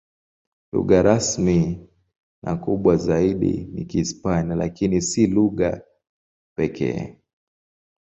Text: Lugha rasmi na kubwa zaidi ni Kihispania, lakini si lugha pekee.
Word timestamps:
Lugha 0.73 1.01
rasmi 1.01 1.59
na 2.43 2.53
kubwa 2.55 2.97
zaidi 2.97 3.67
ni 3.73 3.85
Kihispania, 3.85 4.55
lakini 4.55 5.01
si 5.01 5.27
lugha 5.27 5.81
pekee. 6.57 7.17